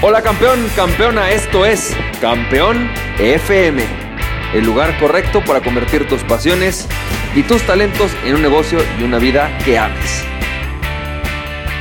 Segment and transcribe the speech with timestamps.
[0.00, 3.82] Hola campeón, campeona, esto es Campeón FM,
[4.54, 6.86] el lugar correcto para convertir tus pasiones
[7.34, 10.22] y tus talentos en un negocio y una vida que ames.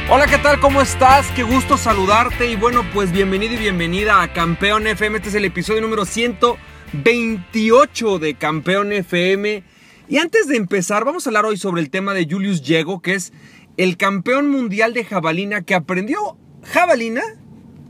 [0.09, 0.59] Hola, ¿qué tal?
[0.59, 1.27] ¿Cómo estás?
[1.35, 5.17] Qué gusto saludarte y bueno, pues bienvenido y bienvenida a Campeón FM.
[5.17, 9.63] Este es el episodio número 128 de Campeón FM.
[10.09, 13.13] Y antes de empezar, vamos a hablar hoy sobre el tema de Julius Diego, que
[13.13, 13.31] es
[13.77, 17.21] el campeón mundial de jabalina que aprendió jabalina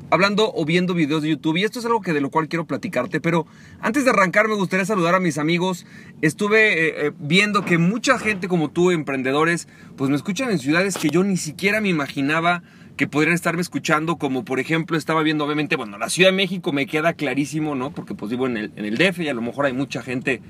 [0.10, 2.66] hablando o viendo videos de YouTube y esto es algo que de lo cual quiero
[2.66, 3.46] platicarte, pero
[3.82, 5.86] antes de arrancar me gustaría saludar a mis amigos.
[6.22, 10.98] Estuve eh, eh, viendo que mucha gente como tú, emprendedores, pues me escuchan en ciudades
[10.98, 12.64] que yo ni siquiera me imaginaba
[12.96, 16.74] que podrían estarme escuchando, como por ejemplo estaba viendo obviamente, bueno, la Ciudad de México
[16.74, 17.92] me queda clarísimo, ¿no?
[17.92, 20.42] Porque pues vivo en el, en el DF y a lo mejor hay mucha gente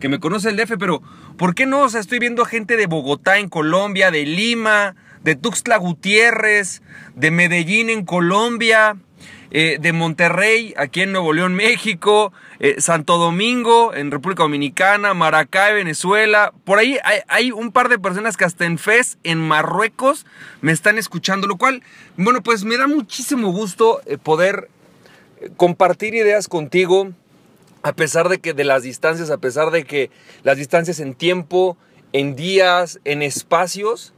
[0.00, 1.00] que me conoce el DF, pero
[1.38, 1.82] ¿por qué no?
[1.82, 6.82] O sea, estoy viendo gente de Bogotá en Colombia, de Lima, de Tuxtla Gutiérrez,
[7.14, 8.96] de Medellín en Colombia,
[9.54, 15.74] eh, de Monterrey aquí en Nuevo León, México, eh, Santo Domingo en República Dominicana, Maracay,
[15.74, 16.54] Venezuela.
[16.64, 20.24] Por ahí hay, un par de personas que hasta en FES, en Marruecos,
[20.62, 21.82] me están escuchando, lo cual,
[22.16, 24.70] bueno, pues me da muchísimo gusto eh, poder
[25.58, 27.10] compartir ideas contigo.
[27.82, 30.10] A pesar de que de las distancias, a pesar de que
[30.44, 31.76] las distancias en tiempo,
[32.14, 34.14] en días, en espacios,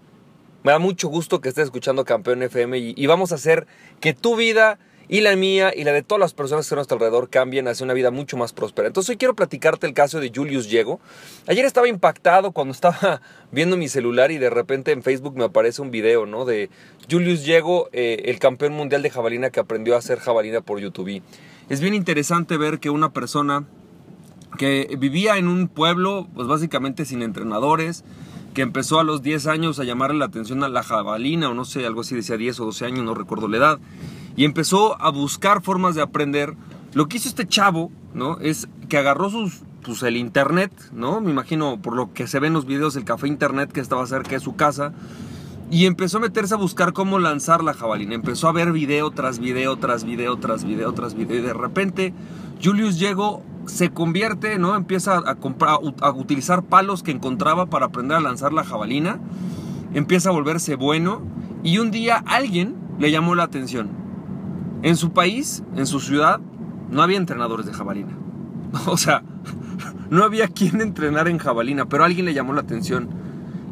[0.64, 3.66] me da mucho gusto que estés escuchando Campeón FM y, vamos a hacer
[4.00, 6.80] que tu vida y la mía y la de todas las personas que están a
[6.80, 8.88] nuestro alrededor cambien hacia una vida mucho más próspera.
[8.88, 11.00] Entonces hoy quiero platicarte el caso de Julius Diego.
[11.46, 13.20] Ayer estaba impactado cuando estaba
[13.52, 16.44] viendo mi celular y de repente en Facebook me aparece un video, ¿no?
[16.44, 16.70] De
[17.11, 21.22] Julius Diego, eh, el campeón mundial de jabalina que aprendió a hacer jabalina por YouTube.
[21.68, 23.64] Es bien interesante ver que una persona
[24.58, 28.05] que vivía en un pueblo, pues básicamente sin entrenadores,
[28.55, 31.64] que empezó a los 10 años a llamarle la atención a la jabalina, o no
[31.64, 33.78] sé, algo así, decía 10 o 12 años, no recuerdo la edad,
[34.36, 36.54] y empezó a buscar formas de aprender.
[36.92, 38.39] Lo que hizo este chavo, ¿no?
[38.39, 41.20] Es que agarró sus, pues el internet, ¿no?
[41.20, 44.06] Me imagino por lo que se ve en los videos, el café internet que estaba
[44.06, 44.92] cerca de su casa,
[45.70, 48.14] y empezó a meterse a buscar cómo lanzar la jabalina.
[48.14, 52.14] Empezó a ver video tras video, tras video, tras video, tras video, y de repente
[52.62, 54.77] Julius llegó se convierte, ¿no?
[54.77, 59.18] Empieza a, comprar, a utilizar palos que encontraba para aprender a lanzar la jabalina.
[59.95, 61.22] Empieza a volverse bueno.
[61.62, 64.03] Y un día alguien le llamó la atención.
[64.84, 66.40] En su país, en su ciudad,
[66.90, 68.12] no había entrenadores de jabalina.
[68.86, 69.22] O sea,
[70.11, 73.08] no había quien entrenar en jabalina, pero alguien le llamó la atención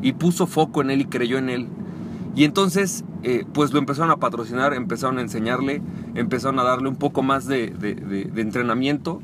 [0.00, 1.68] y puso foco en él y creyó en él.
[2.34, 5.82] Y entonces, eh, pues lo empezaron a patrocinar, empezaron a enseñarle,
[6.14, 9.20] empezaron a darle un poco más de, de entrenamiento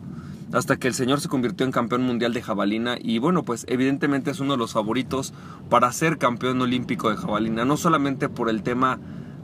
[0.53, 4.31] hasta que el señor se convirtió en campeón mundial de jabalina y bueno, pues evidentemente
[4.31, 5.33] es uno de los favoritos
[5.71, 8.99] para ser campeón olímpico de jabalina, no solamente por el tema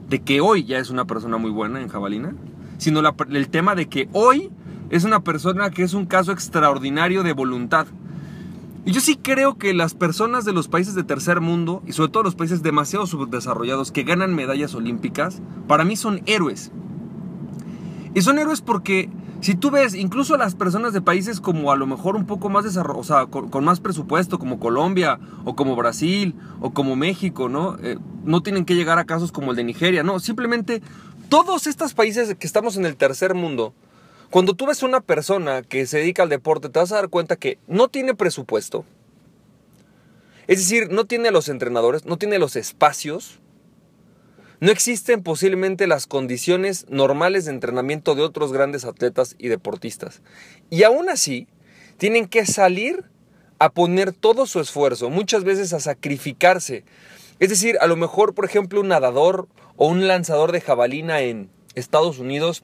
[0.09, 2.35] de que hoy ya es una persona muy buena en jabalina,
[2.77, 4.49] sino el tema de que hoy
[4.89, 7.87] es una persona que es un caso extraordinario de voluntad.
[8.85, 12.11] Y yo sí creo que las personas de los países de tercer mundo, y sobre
[12.11, 16.71] todo los países demasiado subdesarrollados que ganan medallas olímpicas, para mí son héroes.
[18.15, 19.09] Y son héroes porque
[19.41, 22.63] si tú ves, incluso las personas de países como a lo mejor un poco más
[22.63, 27.77] desarrollados, o sea, con, más presupuesto, como Colombia, o como Brasil, o como México, ¿no?
[27.83, 30.21] Eh, no tienen que llegar a casos como el de Nigeria, no.
[30.21, 30.81] Simplemente
[31.27, 33.73] todos estos países que estamos en el tercer mundo,
[34.29, 37.35] cuando tú ves una persona que se dedica al deporte, te vas a dar cuenta
[37.35, 38.85] que no tiene presupuesto.
[40.47, 43.41] Es decir, no tiene los entrenadores, no tiene los espacios,
[44.65, 50.23] no existen posiblemente las condiciones normales de entrenamiento de otros grandes atletas y deportistas.
[50.71, 51.47] Y aún así,
[51.99, 53.03] tienen que salir
[53.59, 56.83] a poner todo su esfuerzo, muchas veces a sacrificarse.
[57.39, 61.51] Es decir, a lo mejor, por ejemplo, un nadador o un lanzador de jabalina en
[61.75, 62.63] Estados Unidos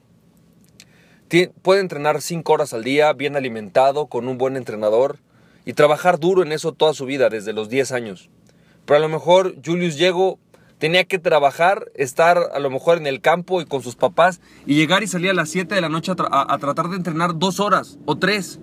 [1.62, 5.20] puede entrenar 5 horas al día, bien alimentado, con un buen entrenador,
[5.64, 8.28] y trabajar duro en eso toda su vida, desde los 10 años.
[8.86, 10.40] Pero a lo mejor Julius Diego
[10.82, 14.74] tenía que trabajar, estar a lo mejor en el campo y con sus papás y
[14.74, 18.00] llegar y salir a las 7 de la noche a, tratar de entrenar dos horas
[18.04, 18.58] o tres,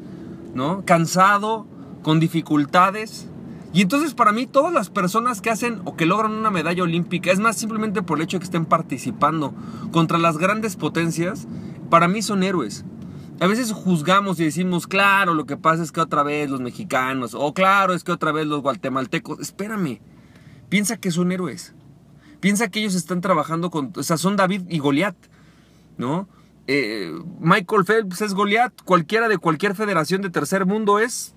[0.54, 0.84] ¿no?
[0.84, 1.66] Cansado,
[2.04, 3.30] con dificultades.
[3.72, 7.32] Y entonces para mí todas las personas que hacen o que logran una medalla olímpica,
[7.32, 9.54] es más simplemente por el hecho de que estén participando
[9.94, 11.48] contra las grandes potencias,
[11.90, 12.84] para mí son héroes.
[13.40, 17.34] A veces juzgamos y decimos, claro, lo que pasa es que otra vez los mexicanos,
[17.34, 19.40] o claro, es que otra vez los guatemaltecos.
[19.40, 20.02] Espérame,
[20.68, 21.74] piensa que son héroes.
[22.40, 25.16] Piensa que ellos están trabajando con, o sea, son David y Goliat,
[25.98, 26.28] ¿no?
[26.68, 31.34] Eh, Michael Phelps es Goliat, cualquiera de cualquier federación de tercer mundo es,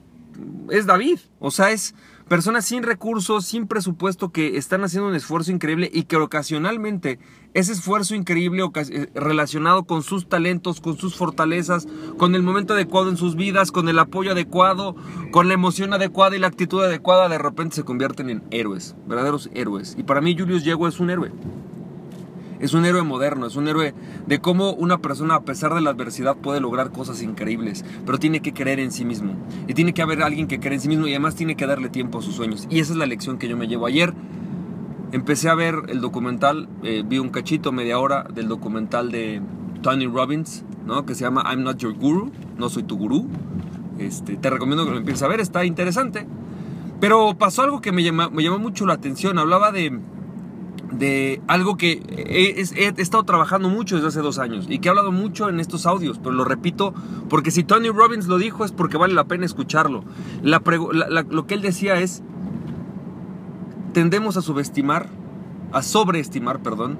[0.70, 1.94] es David, o sea, es
[2.28, 7.18] personas sin recursos, sin presupuesto, que están haciendo un esfuerzo increíble y que ocasionalmente
[7.54, 13.10] ese esfuerzo increíble eh, relacionado con sus talentos, con sus fortalezas, con el momento adecuado
[13.10, 14.96] en sus vidas, con el apoyo adecuado,
[15.30, 19.50] con la emoción adecuada y la actitud adecuada, de repente se convierten en héroes, verdaderos
[19.54, 19.94] héroes.
[19.98, 21.32] Y para mí Julius Diego es un héroe
[22.62, 23.92] es un héroe moderno, es un héroe
[24.28, 28.40] de cómo una persona a pesar de la adversidad puede lograr cosas increíbles, pero tiene
[28.40, 29.34] que creer en sí mismo.
[29.66, 31.88] Y tiene que haber alguien que cree en sí mismo y además tiene que darle
[31.88, 32.68] tiempo a sus sueños.
[32.70, 33.86] Y esa es la lección que yo me llevo.
[33.86, 34.14] Ayer
[35.12, 39.40] empecé a ver el documental, eh, vi un cachito, media hora del documental de
[39.82, 41.06] Tony Robbins, ¿no?
[41.06, 43.28] que se llama I'm Not Your Guru, no soy tu gurú.
[43.98, 46.26] Este, te recomiendo que lo empieces a ver, está interesante.
[46.98, 49.38] Pero pasó algo que me, me llamó mucho la atención.
[49.38, 50.00] Hablaba de,
[50.92, 52.60] de algo que he,
[53.00, 56.18] estado trabajando mucho desde hace dos años y que he hablado mucho en estos audios,
[56.18, 56.94] pero lo repito
[57.28, 60.04] porque si Tony Robbins lo dijo es porque vale la pena escucharlo.
[60.42, 62.22] lo que él decía es,
[63.92, 65.06] tendemos a subestimar,
[65.72, 66.98] a sobreestimar, perdón,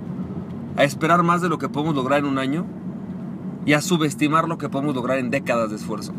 [0.77, 2.67] a esperar más de lo que podemos lograr en un año
[3.67, 6.13] y a subestimar lo que podemos lograr en décadas de esfuerzo.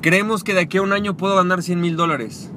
[0.00, 2.50] Creemos que de aquí a un año puedo ganar 100 mil dólares,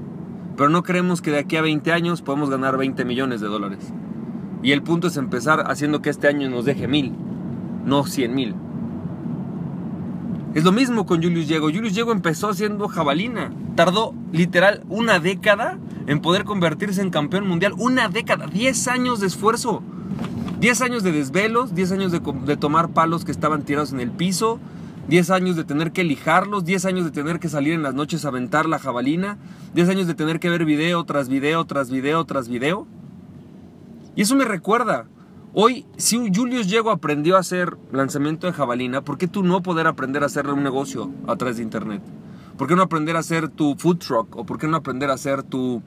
[0.55, 3.93] pero no creemos que de aquí a 20 años podemos ganar 20 millones de dólares.
[4.63, 7.13] Y el punto es empezar haciendo que este año nos deje mil,
[7.85, 8.55] no cien mil.
[10.55, 11.67] Es lo mismo con Julius Diego.
[11.67, 13.51] Julius Diego empezó siendo jabalina.
[13.75, 17.73] Tardó literal una década en poder convertirse en campeón mundial.
[17.77, 19.83] Una década, 10 años de esfuerzo.
[20.59, 24.59] 10 años de desvelos, 10 años de, tomar palos que estaban tirados en el piso,
[25.07, 28.25] 10 años de tener que lijarlos, 10 años de tener que salir en las noches
[28.25, 29.37] a aventar la jabalina,
[29.75, 32.87] 10 años de tener que ver video tras video tras video tras video.
[34.15, 35.05] Y eso me recuerda,
[35.53, 39.85] hoy si Julius Diego aprendió a hacer lanzamiento de jabalina, ¿por qué tú no poder
[39.85, 42.01] aprender a hacer un negocio a través de internet?
[42.57, 44.35] ¿Por qué no aprender a hacer tu food truck?
[44.35, 45.83] ¿O por qué no aprender a hacer tu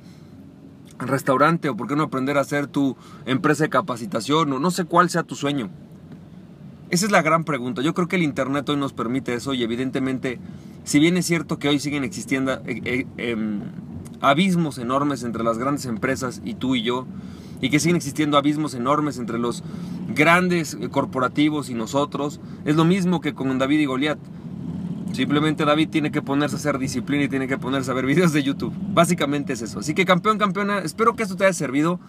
[0.99, 1.69] restaurante?
[1.69, 2.97] ¿O por qué no aprender a hacer tu
[3.27, 4.53] empresa de capacitación?
[4.53, 5.71] O no sé cuál sea tu sueño.
[6.91, 7.83] Esa es la gran pregunta.
[7.83, 10.39] Yo creo que el Internet hoy nos permite eso y evidentemente,
[10.85, 13.61] si bien es cierto que hoy siguen existiendo eh, eh, em,
[14.21, 17.07] abismos enormes entre las grandes empresas y tú y yo,
[17.61, 19.63] y que siguen existiendo abismos enormes entre los
[20.15, 22.41] grandes corporativos y nosotros.
[22.65, 24.19] Es lo mismo que con David y Goliat.
[25.13, 28.33] Simplemente David tiene que ponerse a hacer disciplina y tiene que ponerse a ver videos
[28.33, 28.73] de YouTube.
[28.93, 29.81] Básicamente es eso.
[29.81, 32.01] Así que campeón, campeona, espero que esto te haya servido.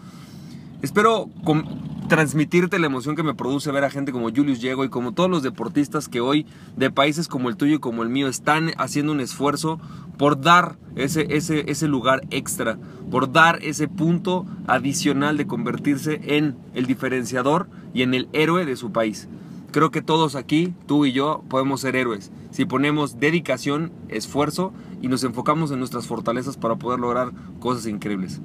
[0.82, 1.28] Espero
[2.08, 5.30] transmitirte la emoción que me produce ver a gente como Julius Diego y como todos
[5.30, 6.44] los deportistas que hoy
[6.76, 9.80] de países como el tuyo y como el mío están haciendo un esfuerzo
[10.18, 12.78] por dar ese, ese, ese lugar extra,
[13.10, 18.76] por dar ese punto adicional de convertirse en el diferenciador y en el héroe de
[18.76, 19.28] su país.
[19.72, 25.08] Creo que todos aquí, tú y yo, podemos ser héroes si ponemos dedicación, esfuerzo y
[25.08, 28.40] nos enfocamos en nuestras fortalezas para poder lograr cosas increíbles.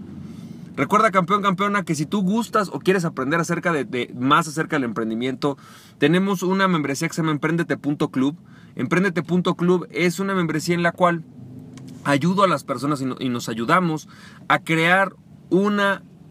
[0.78, 4.86] Recuerda, campeón, campeona, que si tú gustas o quieres aprender acerca de, más acerca del
[4.86, 5.58] emprendimiento,
[5.98, 8.38] tenemos una membresía que se llama Emprendete.club.
[8.76, 11.24] Emprendete.club es una membresía en la cual
[12.06, 14.08] ayudo a las personas y, y nos ayudamos
[14.48, 15.16] a crear
[15.50, 15.82] un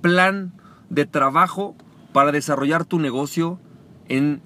[0.00, 0.54] plan
[0.88, 1.74] de trabajo
[2.12, 3.58] para desarrollar tu negocio
[4.08, 4.40] en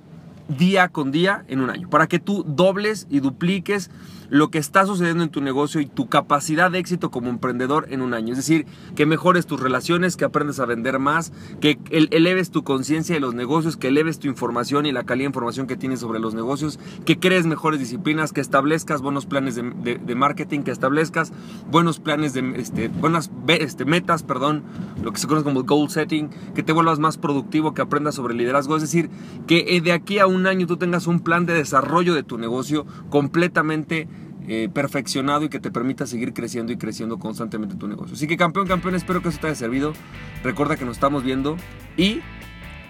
[0.59, 3.91] día con día en un año, para que tú dobles y dupliques
[4.31, 8.01] lo que está sucediendo en tu negocio y tu capacidad de éxito como emprendedor en
[8.01, 8.33] un año.
[8.33, 8.65] Es decir,
[8.95, 13.35] que mejores tus relaciones, que aprendes a vender más, que eleves tu conciencia de los
[13.35, 16.79] negocios, que eleves tu información y la calidad de información que tienes sobre los negocios,
[17.05, 21.33] que crees mejores disciplinas, que establezcas buenos planes de, marketing, que establezcas
[21.71, 24.63] buenos planes de este, buenas este, metas, perdón,
[25.03, 28.35] lo que se conoce como goal setting, que te vuelvas más productivo, que aprendas sobre
[28.35, 28.77] liderazgo.
[28.77, 29.11] Es decir,
[29.49, 32.39] que eh, de aquí a un año tú tengas un plan de desarrollo de tu
[32.39, 34.09] negocio completamente
[34.49, 38.15] eh, perfeccionado y que te permita seguir creciendo y creciendo constantemente tu negocio.
[38.15, 39.93] Así que campeón, campeón, espero que eso te haya servido.
[40.43, 41.57] Recuerda que nos estamos viendo
[41.97, 42.21] y,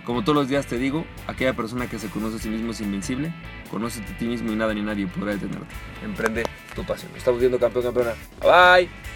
[0.04, 2.80] como todos los días te digo, aquella persona que se conoce a sí mismo es
[2.80, 3.35] invencible.
[3.71, 5.75] Conócete a ti mismo y nada ni nadie podrá detenerte.
[6.02, 7.11] Emprende tu pasión.
[7.11, 8.12] Nos estamos viendo campeón, campeona.
[8.40, 9.10] Bye.